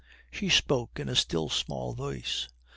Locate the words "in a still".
0.99-1.47